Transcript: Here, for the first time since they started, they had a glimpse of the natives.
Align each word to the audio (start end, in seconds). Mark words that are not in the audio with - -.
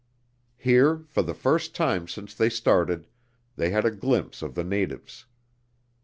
Here, 0.57 1.03
for 1.05 1.21
the 1.21 1.35
first 1.35 1.75
time 1.75 2.07
since 2.07 2.33
they 2.33 2.49
started, 2.49 3.05
they 3.55 3.69
had 3.69 3.85
a 3.85 3.91
glimpse 3.91 4.41
of 4.41 4.55
the 4.55 4.63
natives. 4.63 5.25